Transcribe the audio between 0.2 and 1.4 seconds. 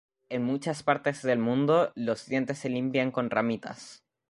En muchas partes del